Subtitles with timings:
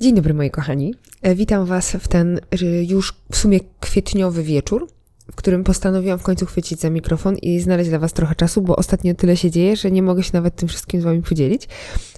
[0.00, 0.94] Dzień dobry moi kochani.
[1.22, 4.88] E, Witam Was w ten e, już w sumie kwietniowy wieczór,
[5.32, 8.76] w którym postanowiłam w końcu chwycić za mikrofon i znaleźć dla Was trochę czasu, bo
[8.76, 11.68] ostatnio tyle się dzieje, że nie mogę się nawet tym wszystkim z Wami podzielić.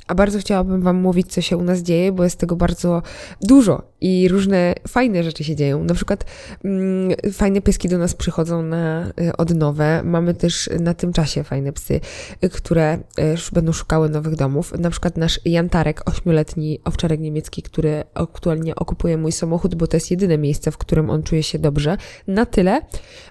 [0.06, 3.02] A bardzo chciałabym Wam mówić, co się u nas dzieje, bo jest tego bardzo
[3.42, 5.84] dużo i różne fajne rzeczy się dzieją.
[5.84, 6.24] Na przykład
[6.64, 10.02] mm, fajne pieski do nas przychodzą na y, odnowę.
[10.04, 12.00] Mamy też na tym czasie fajne psy,
[12.44, 14.78] y, które y, będą szukały nowych domów.
[14.78, 20.10] Na przykład nasz Jantarek, ośmioletni owczarek niemiecki, który aktualnie okupuje mój samochód, bo to jest
[20.10, 21.96] jedyne miejsce, w którym on czuje się dobrze.
[22.26, 22.80] Na tyle,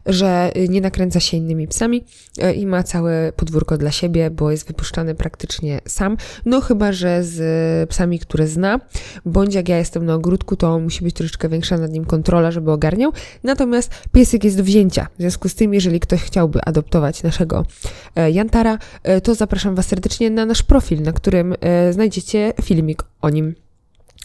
[0.05, 2.05] że y, nie nakręca się innymi psami
[2.43, 6.17] y, i ma całe podwórko dla siebie, bo jest wypuszczany praktycznie sam.
[6.45, 7.39] No chyba, że z
[7.83, 8.79] y, psami, które zna,
[9.25, 12.71] bądź jak ja jestem na ogródku, to musi być troszeczkę większa nad nim kontrola, żeby
[12.71, 13.11] ogarniał.
[13.43, 15.07] Natomiast piesek jest do wzięcia.
[15.17, 17.65] W związku z tym, jeżeli ktoś chciałby adoptować naszego
[18.15, 23.03] e, Jantara, e, to zapraszam Was serdecznie na nasz profil, na którym e, znajdziecie filmik
[23.21, 23.55] o nim.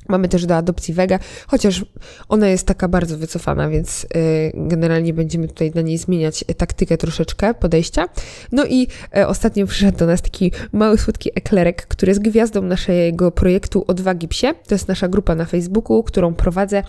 [0.09, 1.85] Mamy też do adopcji Vega, chociaż
[2.29, 4.07] ona jest taka bardzo wycofana, więc y,
[4.55, 8.09] generalnie będziemy tutaj na niej zmieniać taktykę troszeczkę podejścia.
[8.53, 13.31] No i e, ostatnio przyszedł do nas taki mały, słodki eklerek, który jest gwiazdą naszego
[13.31, 14.55] projektu Odwagi Psie.
[14.67, 16.83] To jest nasza grupa na Facebooku, którą prowadzę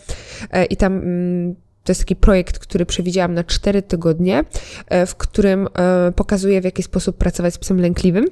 [0.52, 0.94] e, i tam...
[0.94, 4.44] Mm, to jest taki projekt, który przewidziałam na 4 tygodnie,
[4.88, 5.68] e, w którym
[6.16, 8.26] pokazuję, w jaki sposób pracować z psem lękliwym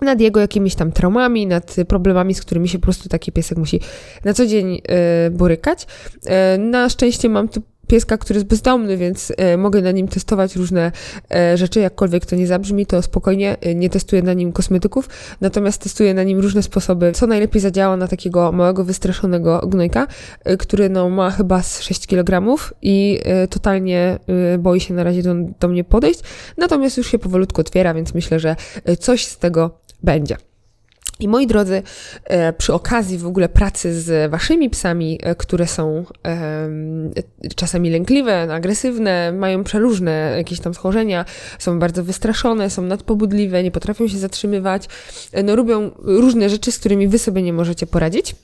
[0.00, 3.80] nad jego jakimiś tam traumami, nad problemami, z którymi się po prostu taki piesek musi
[4.24, 5.86] na co dzień e, borykać.
[6.26, 10.56] E, na szczęście mam tu pieska, który jest bezdomny, więc e, mogę na nim testować
[10.56, 10.92] różne
[11.34, 15.08] e, rzeczy, jakkolwiek to nie zabrzmi, to spokojnie e, nie testuję na nim kosmetyków,
[15.40, 20.06] natomiast testuję na nim różne sposoby, co najlepiej zadziała na takiego małego, wystraszonego gnojka,
[20.58, 23.20] który no, ma chyba z 6 kg i
[23.50, 24.18] totalnie
[24.58, 26.20] boi się na razie do, do mnie podejść,
[26.56, 28.56] natomiast już się powolutku otwiera, więc myślę, że
[28.98, 30.45] coś z tego będzie.
[31.20, 31.82] I moi drodzy,
[32.24, 36.04] e, przy okazji w ogóle pracy z waszymi psami, e, które są
[37.56, 41.24] czasami lękliwe, agresywne, mają przeróżne jakieś tam schorzenia,
[41.58, 44.88] są bardzo wystraszone, są nadpobudliwe, nie potrafią się zatrzymywać,
[45.32, 48.36] e, no robią różne rzeczy, z którymi wy sobie nie możecie poradzić.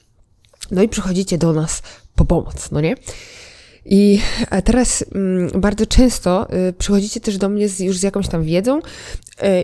[0.70, 1.82] No i przychodzicie do nas
[2.14, 2.94] po pomoc, no nie?
[3.84, 4.20] I
[4.50, 8.42] a teraz mm, bardzo często y, przychodzicie też do mnie z, już z jakąś tam
[8.42, 8.82] wiedzą y,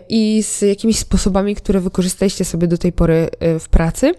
[0.09, 4.15] i z jakimiś sposobami, które wykorzystaliście sobie do tej pory y, w pracy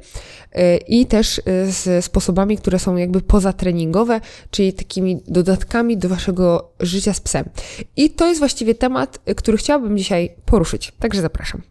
[0.87, 4.21] i też z sposobami, które są jakby pozatreningowe,
[4.51, 7.49] czyli takimi dodatkami do waszego życia z psem.
[7.95, 11.61] I to jest właściwie temat, który chciałabym dzisiaj poruszyć, także zapraszam.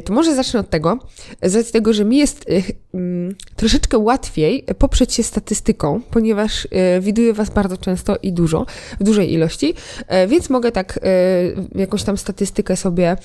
[0.00, 0.98] To może zacznę od tego,
[1.42, 2.62] z tego, że mi jest e,
[2.94, 8.66] mm, troszeczkę łatwiej poprzeć się statystyką, ponieważ e, widuję Was bardzo często i dużo,
[9.00, 9.74] w dużej ilości,
[10.08, 13.16] e, więc mogę tak e, jakąś tam statystykę sobie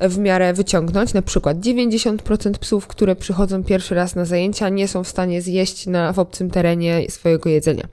[0.00, 1.14] w miarę wyciągnąć.
[1.14, 5.86] Na przykład 90% psów, które przychodzą pierwszy raz na zajęcia, nie są w stanie zjeść
[5.86, 7.84] na, w obcym terenie swojego jedzenia.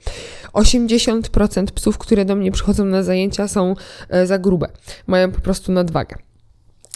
[0.52, 3.74] 80% psów, które do mnie przychodzą na zajęcia, są
[4.08, 4.68] e, za grube,
[5.06, 6.29] mają po prostu nadwagę.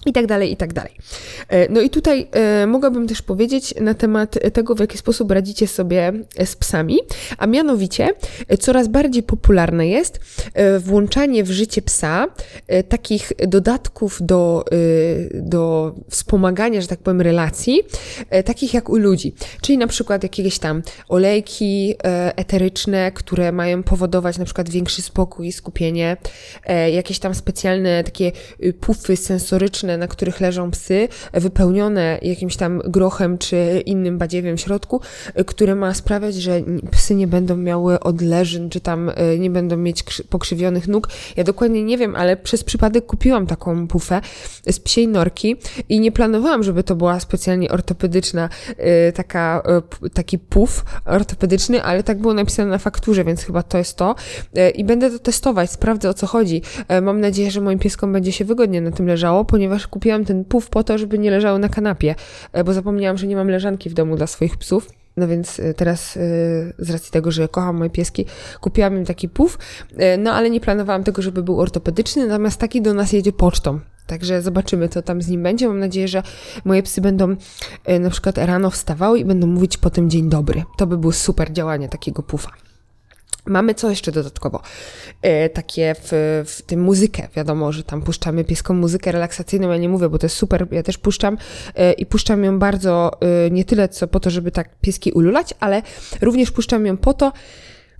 [0.07, 0.93] I tak dalej, i tak dalej.
[1.49, 5.67] E, No i tutaj e, mogłabym też powiedzieć na temat tego, w jaki sposób radzicie
[5.67, 6.13] sobie
[6.45, 6.99] z psami,
[7.39, 8.09] a mianowicie
[8.49, 10.21] e, coraz bardziej popularne jest
[10.55, 12.27] e, włączanie w życie psa
[12.67, 17.83] e, takich dodatków do, e, do wspomagania, że tak powiem, relacji,
[18.31, 19.35] e, takich jak u ludzi.
[19.63, 25.47] Czyli na przykład jakieś tam olejki e, eteryczne, które mają powodować na przykład większy spokój
[25.47, 26.17] i skupienie,
[26.65, 28.33] e, jakieś tam specjalne takie
[28.65, 34.61] y, pufy sensoryczne, na których leżą psy, wypełnione jakimś tam grochem czy innym badziewiem w
[34.61, 35.01] środku,
[35.41, 36.61] y, które ma sprawiać, że
[36.91, 41.09] psy nie będą miały odleżyn, czy tam y, nie będą mieć krzy- pokrzywionych nóg.
[41.37, 44.21] Ja dokładnie nie wiem, ale przez przypadek kupiłam taką pufę
[44.71, 45.57] z psiej norki
[45.89, 48.49] i nie planowałam, żeby to była specjalnie ortopedyczna
[49.09, 49.63] y, taka,
[50.07, 54.15] y, taki puf ortopedyczny, ale tak było napisane na fakturze, więc chyba to jest to.
[54.59, 56.63] Y, I będę to testować, sprawdzę o co chodzi.
[56.99, 60.45] Y, Mam nadzieję, że moim pieskom będzie się wygodnie na tym leżało, ponieważ kupiłam ten
[60.45, 62.15] puf po to, żeby nie leżały na kanapie,
[62.59, 64.91] y, bo zapomniałam, że nie mam leżanki w domu dla swoich psów.
[65.17, 66.21] No więc y, teraz y,
[66.79, 68.27] z racji tego, że kocham moje pieski,
[68.61, 69.59] kupiłam im taki puf,
[70.19, 73.81] no ale nie planowałam tego, żeby był ortopedyczny, natomiast taki do nas jedzie pocztą.
[74.07, 75.69] Także zobaczymy, co tam z nim będzie.
[75.69, 76.23] Mam nadzieję, że
[76.65, 77.37] moje psy będą
[77.85, 80.63] e, na przykład rano wstawały i będą mówić potem dzień dobry.
[80.77, 82.51] To by było super działanie takiego pufa.
[83.47, 84.63] Mamy co jeszcze dodatkowo?
[85.23, 87.29] E, takie w, w tym muzykę.
[87.37, 89.71] Wiadomo, że tam puszczamy pieską muzykę relaksacyjną.
[89.71, 90.67] Ja nie mówię, bo to jest super.
[90.71, 91.39] Ja też puszczam
[91.75, 95.55] e, i puszczam ją bardzo e, nie tyle co po to, żeby tak pieski ululać,
[95.61, 95.83] ale
[96.21, 97.33] również puszczam ją po to,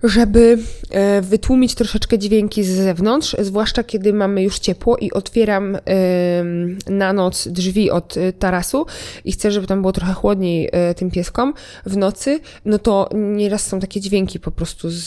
[0.03, 0.57] żeby
[0.91, 5.77] e, wytłumić troszeczkę dźwięki z zewnątrz, zwłaszcza kiedy mamy już ciepło i otwieram
[6.89, 8.85] na noc drzwi od e, tarasu
[9.25, 11.53] i chcę, żeby tam było trochę chłodniej e, tym pieskom
[11.85, 15.05] w nocy, no to nieraz są takie dźwięki po prostu z,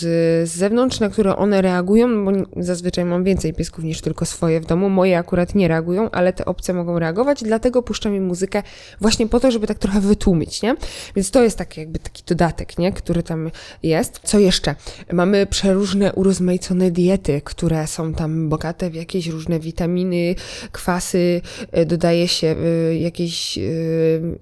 [0.49, 4.67] z zewnątrz, na które one reagują, bo zazwyczaj mam więcej piesków niż tylko swoje w
[4.67, 4.90] domu.
[4.90, 8.62] Moje akurat nie reagują, ale te obce mogą reagować, dlatego puszczam im muzykę
[9.00, 10.76] właśnie po to, żeby tak trochę wytłumić, nie?
[11.17, 12.93] Więc to jest taki jakby taki dodatek, nie?
[12.93, 13.50] Który tam
[13.82, 14.20] jest.
[14.25, 14.75] Co jeszcze?
[15.13, 20.35] Mamy przeróżne urozmaicone diety, które są tam bogate w jakieś różne witaminy,
[20.73, 21.41] kwasy,
[21.73, 23.63] e, dodaje się e, jakieś e,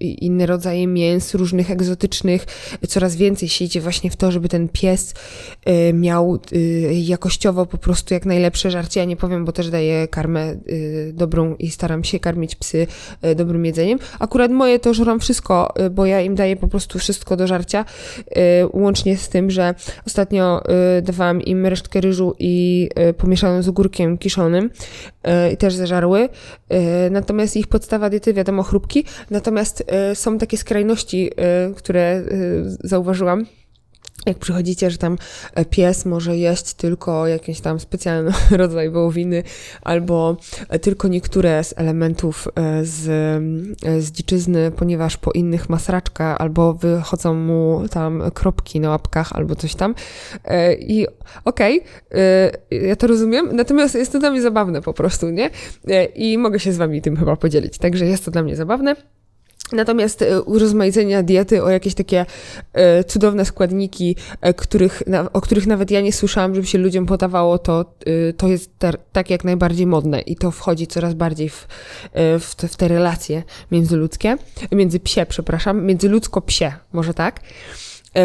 [0.01, 2.45] inne rodzaje mięs, różnych egzotycznych.
[2.89, 5.15] Coraz więcej się idzie właśnie w to, żeby ten pies
[5.95, 6.39] miał
[6.91, 9.01] jakościowo po prostu jak najlepsze żarcie.
[9.01, 10.57] Ja nie powiem, bo też daję karmę
[11.13, 12.87] dobrą i staram się karmić psy
[13.37, 13.99] dobrym jedzeniem.
[14.19, 17.85] Akurat moje to żeram wszystko, bo ja im daję po prostu wszystko do żarcia,
[18.73, 19.75] łącznie z tym, że
[20.07, 20.63] ostatnio ostatnio
[20.99, 26.29] y, dawałam im resztkę ryżu i y, z ogórkiem kiszonym y, i też zażarły.
[27.11, 29.05] Natomiast ich podstawa diety, wiadomo, chrupki.
[29.31, 29.85] Natomiast
[30.15, 31.31] są takie skrajności,
[31.77, 32.23] które
[32.85, 33.47] zauważyłam
[34.27, 35.19] jak przychodzicie, że tam
[35.55, 39.43] e, pies może jeść tylko jakiś tam specjalny rodzaj wołowiny,
[39.83, 40.37] albo
[40.69, 43.03] e, tylko niektóre z elementów e, z,
[44.05, 49.75] z dziczyzny, ponieważ po innych masraczka, albo wychodzą mu tam kropki na łapkach, albo coś
[49.75, 49.95] tam.
[50.79, 51.07] I
[51.45, 51.81] okej,
[52.11, 55.51] okay, ja to rozumiem, natomiast jest to dla mnie zabawne po prostu, nie?
[56.15, 58.97] I mogę się z wami tym chyba podzielić, także jest to dla mnie zabawne.
[59.73, 62.27] Natomiast e, urozmaicenia diety o jakieś takie
[62.73, 65.03] e, cudowne składniki, e, których,
[65.33, 67.95] o których nawet ja nie słyszałam, żeby się ludziom podawało, to,
[68.37, 68.71] to jest
[69.13, 71.69] tak jak najbardziej modne i to wchodzi coraz bardziej w,
[72.41, 74.37] w, te, w te relacje międzyludzkie,
[74.73, 77.41] między psie, przepraszam, międzyludzko-psie, może tak.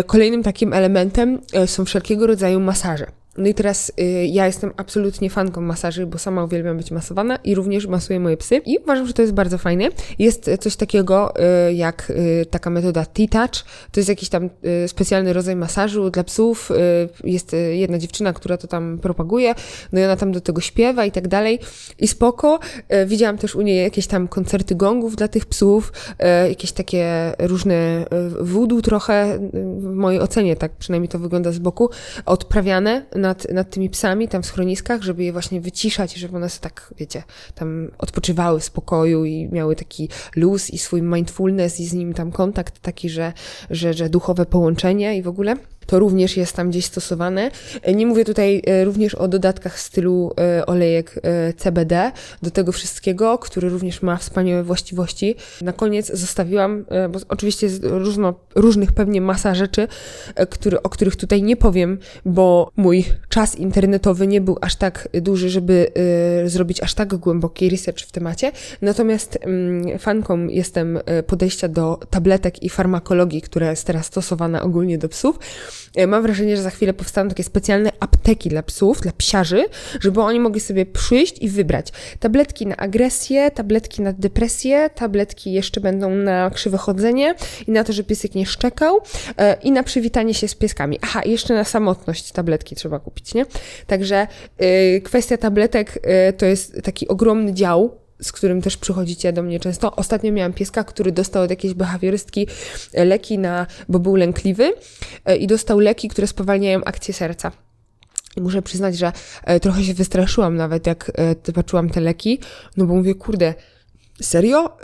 [0.06, 3.20] Kolejnym takim elementem są wszelkiego rodzaju masaże.
[3.38, 7.56] No i teraz y, ja jestem absolutnie fanką masaży, bo sama uwielbiam być masowana i
[7.56, 9.89] również masuję moje psy i uważam, że to jest bardzo fajne.
[10.19, 11.33] Jest coś takiego
[11.69, 14.50] y, jak y, taka metoda T-Touch, to jest jakiś tam
[14.83, 16.72] y, specjalny rodzaj masażu dla psów.
[16.72, 16.75] Y,
[17.24, 19.56] jest y, jedna dziewczyna, która to tam propaguje,
[19.92, 21.60] no i ona tam do tego śpiewa i tak dalej
[22.00, 22.60] i spoko.
[23.06, 25.94] Widziałam też u niej jakieś tam koncerty gongów dla tych psów,
[26.50, 28.06] jakieś takie różne
[28.42, 31.89] voodoo trochę, w mojej ocenie tak przynajmniej to wygląda z boku,
[32.25, 36.63] odprawiane nad, nad tymi psami tam w schroniskach, żeby je właśnie wyciszać, żeby one sobie
[36.63, 37.23] tak, wiecie,
[37.56, 42.31] tam odpoczywały w spokoju i miały taki luz i swój mindfulness i z nim tam
[42.31, 43.33] kontakt taki, że,
[43.69, 45.56] że, że duchowe połączenie i w ogóle
[45.92, 47.52] to również jest tam gdzieś stosowane.
[47.96, 52.12] Nie mówię tutaj e, również o dodatkach w stylu e, olejek e, CBD
[52.42, 55.36] do tego wszystkiego, który również ma wspaniałe właściwości.
[55.62, 59.88] Na koniec zostawiłam, bo oczywiście jest różno, różnych pewnie masa rzeczy,
[60.50, 65.50] który, o których tutaj nie powiem, bo mój czas internetowy nie był aż tak duży,
[65.50, 65.92] żeby
[66.46, 68.52] zrobić aż tak głęboki research w temacie.
[68.82, 75.10] Natomiast mm, fanką jestem podejścia do tabletek i farmakologii, która jest teraz stosowana ogólnie do
[75.10, 75.40] psów.
[75.95, 79.66] E, mam wrażenie, że za chwilę powstaną takie specjalne apteki dla psów, dla psiarzy,
[80.00, 81.88] żeby oni mogli sobie przyjść i wybrać
[82.19, 87.36] tabletki na agresję, tabletki na depresję, tabletki jeszcze będą na krzywe chodzenie
[87.68, 89.00] i na to, że piesek nie szczekał
[89.38, 91.00] e, i na przywitanie się z pieskami.
[91.01, 93.45] Aha, jeszcze na samotność tabletki trzeba kupić, nie?
[93.88, 96.00] Także e, kwestia tabletek
[96.38, 99.95] to jest taki ogromny dział z którym też przychodzicie do mnie często.
[99.95, 102.47] Ostatnio miałam pieska, który dostał od jakiejś behawiorystki
[102.94, 104.73] e, leki na, bo był lękliwy
[105.25, 107.51] e, i dostał leki, które spowalniają akcję serca.
[108.37, 109.11] I muszę przyznać, że
[109.44, 111.11] e, trochę się wystraszyłam nawet, jak
[111.44, 112.40] zobaczyłam te leki,
[112.78, 113.54] no bo mówię, kurde,
[114.21, 114.78] serio?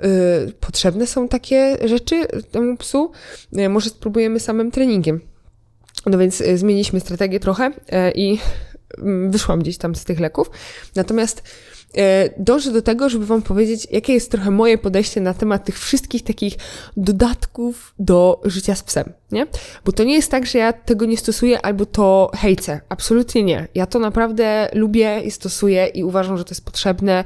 [0.60, 3.12] Potrzebne są takie rzeczy temu psu?
[3.70, 5.22] Może spróbujemy samym treningiem.
[6.06, 7.72] No więc zmieniliśmy strategię trochę
[8.16, 8.40] i
[8.98, 10.52] mm, wyszłam gdzieś tam z tych leków.
[10.96, 11.44] Natomiast
[12.38, 16.24] dążę do tego, żeby Wam powiedzieć, jakie jest trochę moje podejście na temat tych wszystkich
[16.24, 16.54] takich
[16.98, 19.48] dodatków do życia z psem, nie?
[19.86, 22.82] Bo to nie jest tak, że ja tego nie stosuję albo to hejcę.
[22.90, 23.68] Absolutnie nie.
[23.76, 27.24] Ja to naprawdę lubię i stosuję i uważam, że to jest potrzebne.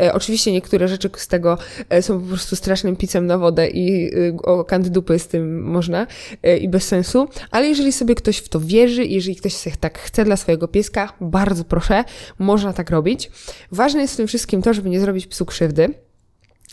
[0.00, 4.14] E, oczywiście niektóre rzeczy z tego e, są po prostu strasznym picem na wodę i
[4.14, 6.06] e, o kandydupy z tym można
[6.42, 9.98] e, i bez sensu, ale jeżeli sobie ktoś w to wierzy, jeżeli ktoś sobie tak
[9.98, 12.04] chce dla swojego pieska, bardzo proszę,
[12.38, 13.30] można tak robić.
[13.72, 15.94] Ważne jest w tym wszystkim to, żeby nie zrobić psu krzywdy.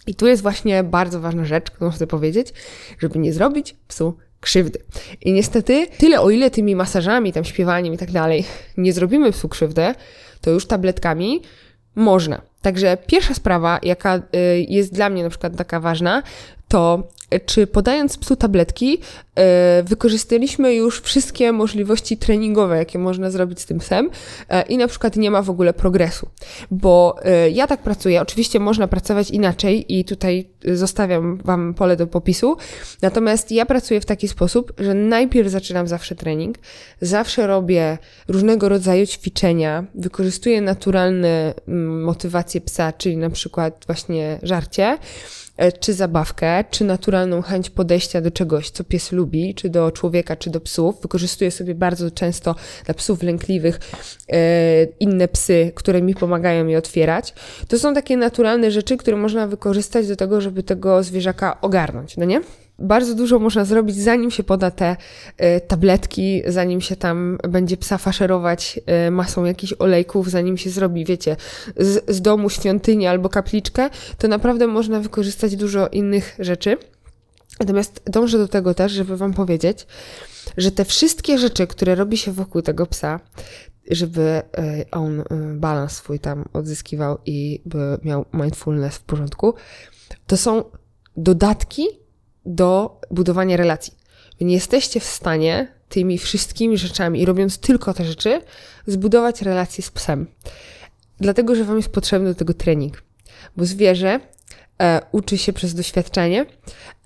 [0.07, 2.53] I tu jest właśnie bardzo ważna rzecz, którą chcę powiedzieć,
[2.99, 4.28] żeby nie zrobić psu krzywdy.
[5.21, 8.45] I niestety, tyle o ile tymi masażami, tam śpiewaniem i tak dalej
[8.77, 9.93] nie zrobimy psu krzywdy,
[10.41, 11.41] to już tabletkami
[11.95, 12.41] można.
[12.61, 14.21] Także pierwsza sprawa, jaka y,
[14.69, 16.23] jest dla mnie na przykład taka ważna,
[16.69, 17.03] to
[17.45, 18.97] czy podając psu tabletki,
[19.35, 24.09] e, wykorzystaliśmy już wszystkie możliwości treningowe, jakie można zrobić z tym psem
[24.49, 26.29] e, i na przykład nie ma w ogóle progresu.
[26.71, 32.07] Bo e, ja tak pracuję, oczywiście można pracować inaczej i tutaj zostawiam Wam pole do
[32.07, 32.57] popisu,
[33.01, 36.57] natomiast ja pracuję w taki sposób, że najpierw zaczynam zawsze trening,
[37.01, 37.97] zawsze robię
[38.27, 44.97] różnego rodzaju ćwiczenia, wykorzystuję naturalne mm, motywacje psa, czyli na przykład właśnie żarcie,
[45.79, 50.49] czy zabawkę, czy naturalną chęć podejścia do czegoś, co pies lubi, czy do człowieka, czy
[50.49, 51.01] do psów.
[51.01, 53.79] Wykorzystuję sobie bardzo często dla psów lękliwych
[54.29, 57.33] e, inne psy, które mi pomagają je otwierać.
[57.67, 62.25] To są takie naturalne rzeczy, które można wykorzystać do tego, żeby tego zwierzaka ogarnąć, no
[62.25, 62.41] nie?
[62.79, 64.95] Bardzo dużo można zrobić, zanim się poda te
[65.41, 71.05] y, tabletki, zanim się tam będzie psa faszerować y, masą jakichś olejków, zanim się zrobi,
[71.05, 71.35] wiecie,
[71.77, 76.77] z, z domu świątynię albo kapliczkę, to naprawdę można wykorzystać dużo innych rzeczy.
[77.59, 79.87] Natomiast dążę do tego też, żeby Wam powiedzieć,
[80.57, 83.19] że te wszystkie rzeczy, które robi się wokół tego psa,
[83.91, 85.23] żeby y, on
[85.55, 89.53] balans swój tam odzyskiwał i by miał mindfulness w porządku,
[90.27, 90.63] to są
[91.17, 91.98] dodatki
[92.45, 93.93] do budowania relacji.
[94.39, 98.41] Wy nie jesteście w stanie tymi wszystkimi rzeczami i robiąc tylko te rzeczy,
[98.87, 100.27] zbudować relację z psem.
[101.19, 103.03] Dlatego, że Wam jest potrzebny do tego trening.
[103.57, 104.19] Bo zwierzę
[104.81, 106.45] e, uczy się przez doświadczenie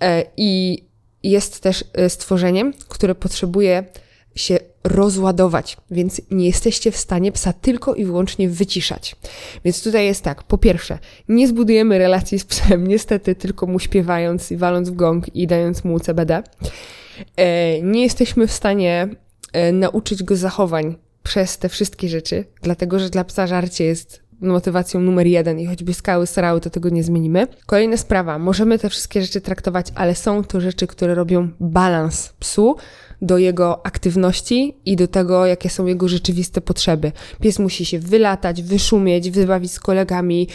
[0.01, 0.83] e, i
[1.23, 3.83] jest też e, stworzeniem, które potrzebuje
[4.35, 9.15] się rozładować, więc nie jesteście w stanie psa tylko i wyłącznie wyciszać.
[9.65, 10.99] Więc tutaj jest tak, po pierwsze,
[11.29, 15.83] nie zbudujemy relacji z psem, niestety tylko mu śpiewając i waląc w gong i dając
[15.83, 16.43] mu CBD.
[17.35, 19.07] E, nie jesteśmy w stanie
[19.53, 24.99] e, nauczyć go zachowań przez te wszystkie rzeczy, dlatego że dla psa żarcie jest motywacją
[24.99, 27.47] numer jeden i choćby skały srały, to tego nie zmienimy.
[27.65, 32.75] Kolejna sprawa, możemy te wszystkie rzeczy traktować, ale są to rzeczy, które robią balans psu,
[33.23, 37.11] do jego aktywności i do tego, jakie są jego rzeczywiste potrzeby.
[37.41, 40.47] Pies musi się wylatać, wyszumieć, wybawić z kolegami.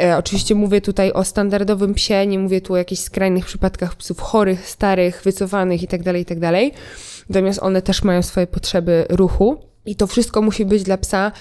[0.00, 4.20] E, oczywiście mówię tutaj o standardowym psie, nie mówię tu o jakichś skrajnych przypadkach psów
[4.20, 6.52] chorych, starych, wycofanych itd., tak itd.
[6.52, 6.80] Tak
[7.28, 11.32] Natomiast one też mają swoje potrzeby ruchu i to wszystko musi być dla psa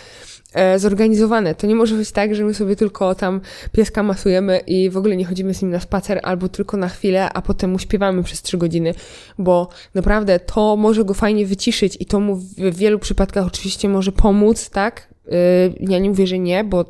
[0.58, 1.56] e, zorganizowane.
[1.56, 5.16] To nie może być tak, że my sobie tylko tam pieska masujemy i w ogóle
[5.16, 8.42] nie chodzimy z nim na spacer albo tylko na chwilę, a potem mu śpiewamy przez
[8.42, 8.94] trzy godziny,
[9.38, 14.12] bo naprawdę to może go fajnie wyciszyć i to mu w wielu przypadkach oczywiście może
[14.12, 15.08] pomóc, tak?
[15.28, 15.32] E,
[15.80, 16.86] ja nie mówię, że nie, bo e,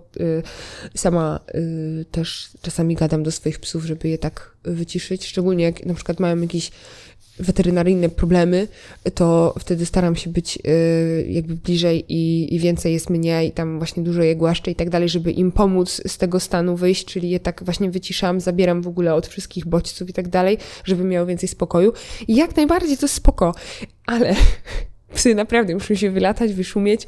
[0.95, 1.39] sama
[2.11, 6.41] też czasami gadam do swoich psów, żeby je tak wyciszyć, szczególnie jak na przykład mają
[6.41, 6.71] jakiś
[7.39, 8.67] weterynaryjne problemy,
[9.13, 13.77] to wtedy staram się być y, jakby bliżej i, i, więcej jest mnie i tam
[13.77, 17.29] właśnie dużo je głaszczę i tak dalej, żeby im pomóc z tego stanu wyjść, czyli
[17.29, 21.25] je tak właśnie wyciszam, zabieram w ogóle od wszystkich bodźców i tak dalej, żeby miało
[21.25, 21.93] więcej spokoju.
[22.27, 23.55] I jak najbardziej to jest spoko,
[24.05, 24.35] ale
[25.15, 27.07] psy naprawdę muszą się wylatać, wyszumieć,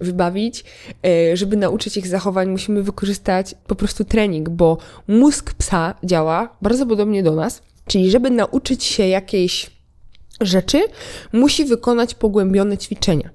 [0.00, 0.64] wybawić,
[1.06, 6.86] y, żeby nauczyć ich zachowań, musimy wykorzystać po prostu trening, bo mózg psa działa bardzo
[6.86, 9.70] podobnie do nas, Czyli, żeby nauczyć się jakiejś
[10.40, 10.82] rzeczy,
[11.32, 13.30] musi wykonać pogłębione ćwiczenia.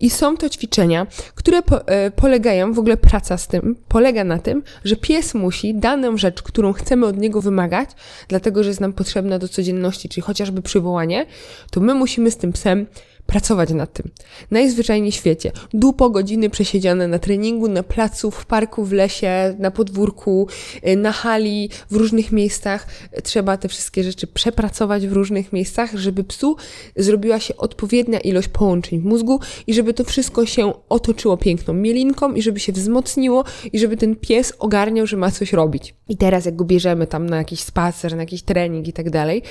[0.00, 4.38] I są to ćwiczenia, które po, e, polegają, w ogóle praca z tym, polega na
[4.38, 7.90] tym, że pies musi daną rzecz, którą chcemy od niego wymagać,
[8.28, 11.26] dlatego że jest nam potrzebna do codzienności, czyli chociażby przywołanie,
[11.70, 12.86] to my musimy z tym psem
[13.32, 14.10] pracować nad tym.
[14.50, 15.52] Najzwyczajniej w świecie.
[15.74, 20.48] Dupo godziny przesiedziane na treningu, na placu, w parku, w lesie, na podwórku,
[20.88, 22.86] y, na hali, w różnych miejscach.
[23.22, 26.56] Trzeba te wszystkie rzeczy przepracować w różnych miejscach, żeby psu
[26.96, 32.34] zrobiła się odpowiednia ilość połączeń w mózgu i żeby to wszystko się otoczyło piękną mielinką
[32.34, 35.94] i żeby się wzmocniło i żeby ten pies ogarniał, że ma coś robić.
[36.08, 39.42] I teraz jak go bierzemy tam na jakiś spacer, na jakiś trening i tak dalej,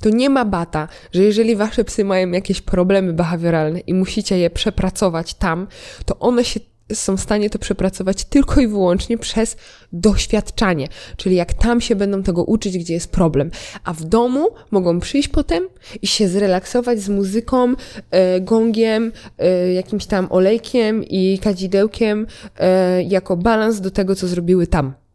[0.00, 4.50] to nie ma bata, że jeżeli wasze psy mają jakieś problemy behawioralne i musicie je
[4.50, 5.66] przepracować tam,
[6.04, 6.60] to one się
[6.92, 9.56] są w stanie to przepracować tylko i wyłącznie przez
[9.92, 13.50] doświadczanie, czyli jak tam się będą tego uczyć, gdzie jest problem.
[13.84, 15.68] A w domu mogą przyjść potem
[16.02, 17.74] i się zrelaksować z muzyką,
[18.10, 22.26] e, gongiem, e, jakimś tam olejkiem i kadzidełkiem
[22.58, 25.05] e, jako balans do tego, co zrobiły tam.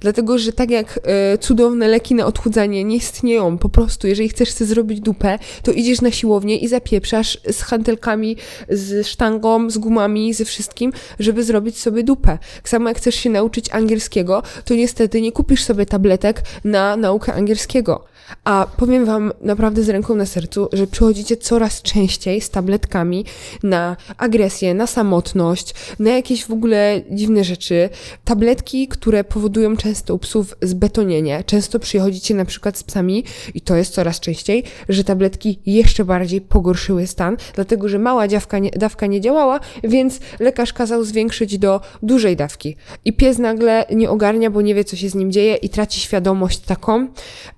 [0.00, 4.50] Dlatego, że tak jak e, cudowne leki na odchudzanie nie istnieją, po prostu jeżeli chcesz
[4.50, 8.36] sobie zrobić dupę, to idziesz na siłownię i zapieprzasz z hantelkami,
[8.68, 12.38] z sztangą, z gumami, ze wszystkim, żeby zrobić sobie dupę.
[12.56, 17.34] Tak samo jak chcesz się nauczyć angielskiego, to niestety nie kupisz sobie tabletek na naukę
[17.34, 18.04] angielskiego
[18.44, 23.24] A powiem Wam naprawdę z ręką na sercu, że przychodzicie coraz częściej z tabletkami
[23.62, 27.88] na agresję, na samotność, na jakieś w ogóle dziwne rzeczy.
[28.24, 31.44] Tabletki, które powodują często u psów zbetonienie.
[31.46, 36.40] Często przychodzicie na przykład z psami, i to jest coraz częściej, że tabletki jeszcze bardziej
[36.40, 41.80] pogorszyły stan, dlatego że mała dawka nie, dawka nie działała, więc lekarz kazał zwiększyć do
[42.02, 42.76] dużej dawki.
[43.04, 46.00] I pies nagle nie ogarnia, bo nie wie, co się z nim dzieje i traci
[46.00, 47.08] świadomość taką.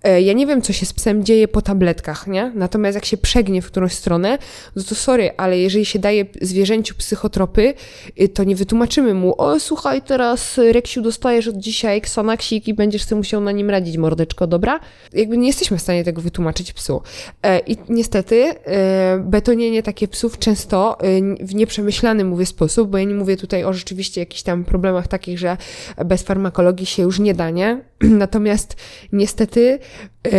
[0.03, 2.53] E, ja nie wiem, co się z psem dzieje po tabletkach, nie?
[2.55, 4.39] Natomiast jak się przegnie w którąś stronę,
[4.77, 7.75] no to sorry, ale jeżeli się daje zwierzęciu psychotropy,
[8.21, 13.05] y, to nie wytłumaczymy mu, o słuchaj, teraz Reksiu dostajesz od dzisiaj Xanaxik i będziesz
[13.05, 14.81] sobie musiał na nim radzić, mordeczko, dobra?
[15.13, 17.03] Jakby nie jesteśmy w stanie tego wytłumaczyć psu.
[17.43, 20.99] E, I niestety e, betonienie takie psów często
[21.41, 25.39] w nieprzemyślany, mówię, sposób, bo ja nie mówię tutaj o rzeczywiście jakichś tam problemach takich,
[25.39, 25.57] że
[26.05, 27.81] bez farmakologii się już nie da, nie?
[28.01, 28.77] Natomiast
[29.13, 29.79] niestety
[30.25, 30.31] e,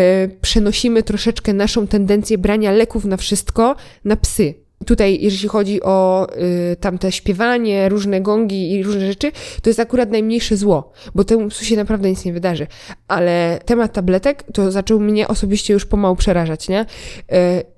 [0.41, 4.66] przenosimy troszeczkę naszą tendencję brania leków na wszystko na psy.
[4.85, 6.27] Tutaj, jeżeli chodzi o
[6.71, 9.31] y, tamte śpiewanie, różne gongi i różne rzeczy,
[9.61, 12.67] to jest akurat najmniejsze zło, bo temu psu się naprawdę nic nie wydarzy.
[13.07, 16.81] Ale temat tabletek to zaczął mnie osobiście już pomału przerażać, nie?
[16.81, 16.85] Y,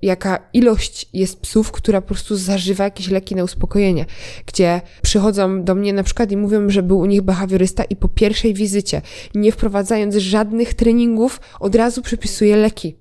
[0.02, 4.06] jaka ilość jest psów, która po prostu zażywa jakieś leki na uspokojenie,
[4.46, 8.08] gdzie przychodzą do mnie na przykład i mówią, że był u nich behawiorysta i po
[8.08, 9.02] pierwszej wizycie,
[9.34, 12.99] nie wprowadzając żadnych treningów, od razu przypisuje leki.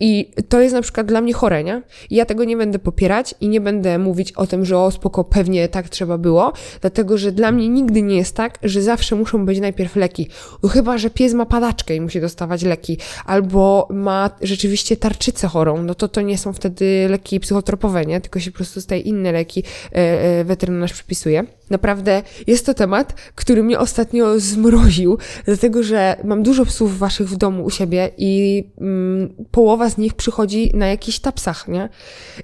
[0.00, 1.82] I to jest na przykład dla mnie chore, nie?
[2.10, 5.68] Ja tego nie będę popierać i nie będę mówić o tym, że o spoko, pewnie
[5.68, 9.60] tak trzeba było, dlatego że dla mnie nigdy nie jest tak, że zawsze muszą być
[9.60, 10.28] najpierw leki.
[10.62, 15.82] No chyba, że pies ma padaczkę i musi dostawać leki, albo ma rzeczywiście tarczycę chorą,
[15.82, 18.20] no to to nie są wtedy leki psychotropowe, nie?
[18.20, 19.62] Tylko się po prostu tej inne leki
[19.92, 21.44] e, e, weterynarz przypisuje.
[21.70, 27.36] Naprawdę jest to temat, który mnie ostatnio zmroził, dlatego że mam dużo psów waszych w
[27.36, 31.88] domu u siebie i mm, połowa z nich przychodzi na jakichś tapsach, nie?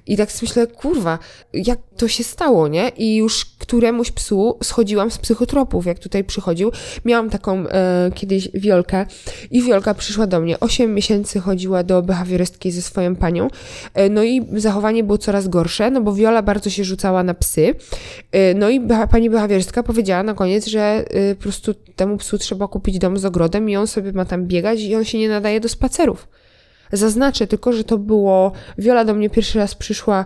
[0.07, 1.19] I tak myślę, kurwa,
[1.53, 2.89] jak to się stało, nie?
[2.89, 6.73] I już któremuś psu schodziłam z psychotropów, jak tutaj przychodził.
[7.05, 9.07] Miałam taką e, kiedyś wiolkę
[9.51, 10.61] i wiolka przyszła do mnie.
[10.61, 13.49] Osiem miesięcy chodziła do behawiorystki ze swoją panią.
[13.95, 17.75] E, no i zachowanie było coraz gorsze, no bo Wiola bardzo się rzucała na psy.
[18.33, 18.81] E, no i
[19.11, 23.25] pani behawioristka powiedziała na koniec, że y, po prostu temu psu trzeba kupić dom z
[23.25, 26.29] ogrodem i on sobie ma tam biegać i on się nie nadaje do spacerów.
[26.93, 28.53] Zaznaczę tylko, że to było.
[28.79, 30.25] Wiola do mnie pierwszy raz przyszła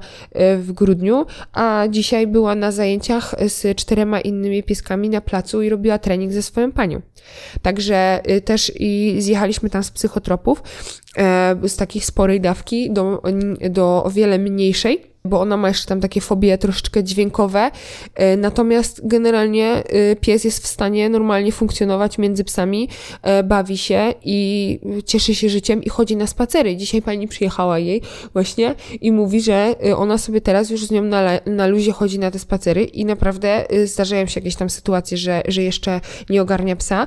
[0.55, 5.69] y, w grudniu, a dzisiaj była na zajęciach z czterema innymi pieskami na placu i
[5.69, 7.00] robiła trening ze swoją panią.
[7.63, 10.63] Także y, też i zjechaliśmy tam z psychotropów,
[11.63, 13.23] z takich sporej dawki do,
[13.71, 17.71] do o wiele mniejszej bo ona ma jeszcze tam takie fobie troszeczkę dźwiękowe,
[18.15, 22.89] e, natomiast generalnie e, pies jest w stanie normalnie funkcjonować między psami,
[23.23, 26.76] e, bawi się i cieszy się życiem i chodzi na spacery.
[26.76, 28.02] Dzisiaj pani przyjechała jej
[28.33, 32.30] właśnie i mówi, że ona sobie teraz już z nią na, na luzie chodzi na
[32.30, 37.06] te spacery i naprawdę zdarzają się jakieś tam sytuacje, że, że jeszcze nie ogarnia psa,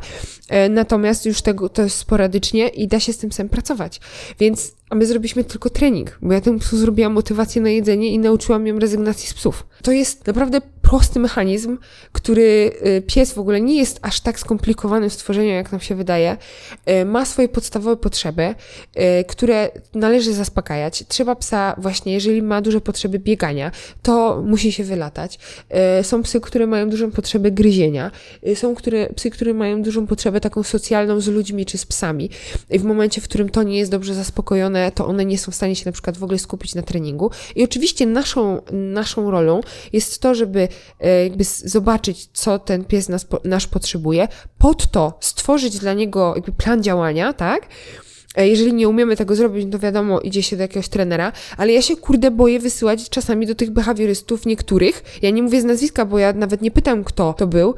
[0.69, 3.99] natomiast już tego to sporadycznie i da się z tym psem pracować.
[4.39, 8.19] Więc a my zrobiliśmy tylko trening, bo ja temu psu zrobiłam motywację na jedzenie i
[8.19, 9.67] nauczyłam ją rezygnacji z psów.
[9.82, 11.78] To jest naprawdę prosty mechanizm,
[12.12, 15.96] który y, pies w ogóle nie jest aż tak skomplikowany w stworzeniu, jak nam się
[15.96, 16.38] wydaje.
[16.89, 18.43] Y, ma swoje podstawowe potrzeby,
[19.22, 21.04] y, które należy zaspokajać.
[21.08, 25.39] Trzeba psa właśnie, jeżeli ma duże potrzeby biegania, to musi się wylatać.
[26.02, 28.12] Są psy, które mają dużą potrzebę gryzienia.
[28.56, 32.30] Są które, psy, które mają dużą potrzebę taką socjalną z ludźmi czy z psami.
[32.69, 35.56] I w momencie, w którym to nie jest dobrze zaspokojone, to one nie są w
[35.56, 37.32] stanie się na przykład w ogóle skupić na treningu.
[37.56, 39.62] I oczywiście naszą, naszą rolą
[39.93, 40.67] jest to, żeby
[41.23, 46.83] jakby zobaczyć, co ten pies nas, nasz potrzebuje, pod to stworzyć dla niego jakby plan
[46.83, 47.67] działania, tak?
[48.36, 51.81] E, jeżeli nie umiemy tego zrobić, to wiadomo, idzie się do jakiegoś trenera, ale ja
[51.81, 55.03] się kurde boję wysyłać czasami do tych behawiorystów niektórych.
[55.21, 57.75] Ja nie mówię z nazwiska, bo ja nawet nie pytam, kto to był,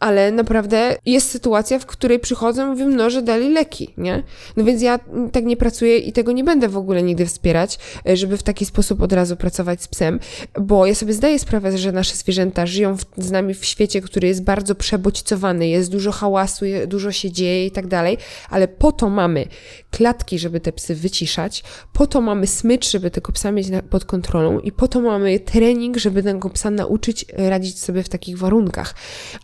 [0.00, 4.22] ale naprawdę jest sytuacja, w której przychodzą i mówią, no, że dali leki, nie?
[4.56, 5.00] No więc ja
[5.32, 7.78] tak nie pracuję i tego nie będę w ogóle nigdy wspierać,
[8.08, 10.20] e, żeby w taki sposób od razu pracować z psem,
[10.60, 14.28] bo ja sobie zdaję sprawę, że nasze zwierzęta żyją w, z nami w świecie, który
[14.28, 18.18] jest bardzo przebodźcowany, jest dużo hałasu, dużo się dzieje i tak dalej,
[18.50, 19.46] ale po to mamy
[19.90, 24.60] klatki, żeby te psy wyciszać, po to mamy smycz, żeby tego psa mieć pod kontrolą
[24.60, 28.94] i po to mamy trening, żeby tego psa nauczyć radzić sobie w takich warunkach,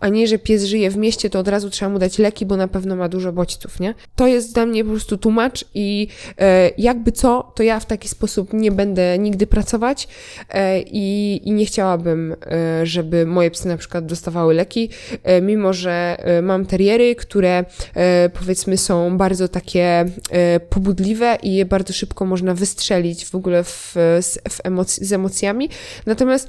[0.01, 2.57] a nie, że pies żyje w mieście, to od razu trzeba mu dać leki, bo
[2.57, 3.95] na pewno ma dużo bodźców, nie?
[4.17, 8.09] To jest dla mnie po prostu tłumacz i e, jakby co, to ja w taki
[8.09, 10.09] sposób nie będę nigdy pracować
[10.51, 14.89] e, i, i nie chciałabym, e, żeby moje psy na przykład dostawały leki,
[15.23, 21.55] e, mimo że e, mam teriery, które e, powiedzmy są bardzo takie e, pobudliwe i
[21.55, 25.69] je bardzo szybko można wystrzelić w ogóle w, z, w emoc- z emocjami.
[26.07, 26.49] Natomiast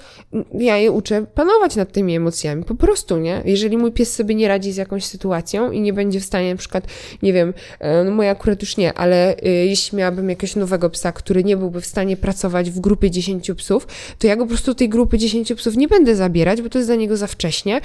[0.54, 3.42] ja je uczę panować nad tymi emocjami, po prostu, nie?
[3.46, 6.58] Jeżeli mój pies sobie nie radzi z jakąś sytuacją i nie będzie w stanie na
[6.58, 6.88] przykład,
[7.24, 11.12] nie wiem, e, no moja akurat już nie, ale e, jeśli miałabym jakiegoś nowego psa,
[11.12, 13.88] który nie byłby w stanie pracować w grupie 10 psów,
[14.20, 16.90] to ja go po prostu tej grupy 10 psów nie będę zabierać, bo to jest
[16.90, 17.82] dla niego za wcześnie,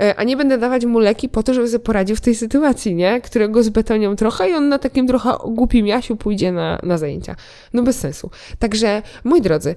[0.00, 2.94] e, a nie będę dawać mu leki po to, żeby sobie poradził w tej sytuacji,
[2.94, 3.20] nie?
[3.20, 7.36] Którego zbetonią trochę i on na takim trochę głupim jasiu pójdzie na, na zajęcia.
[7.72, 8.30] No bez sensu.
[8.58, 9.74] Także, moi drodzy,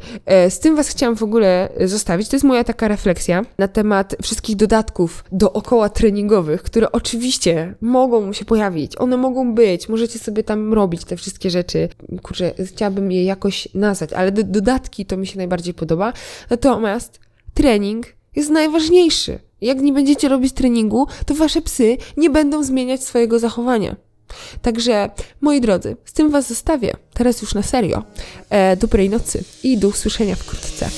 [0.49, 2.29] z tym was chciałam w ogóle zostawić.
[2.29, 5.23] To jest moja taka refleksja na temat wszystkich dodatków
[5.59, 11.17] dookoła treningowych, które oczywiście mogą się pojawić, one mogą być, możecie sobie tam robić te
[11.17, 11.89] wszystkie rzeczy.
[12.21, 16.13] Kurczę, chciałabym je jakoś nazwać, ale do, dodatki to mi się najbardziej podoba.
[16.49, 17.19] Natomiast
[17.53, 19.39] trening jest najważniejszy.
[19.61, 23.95] Jak nie będziecie robić treningu, to wasze psy nie będą zmieniać swojego zachowania.
[24.61, 25.09] Także,
[25.41, 26.93] moi drodzy, z tym was zostawię.
[27.13, 28.03] Teraz już na serio.
[28.49, 30.89] E, dobrej nocy i do usłyszenia wkrótce.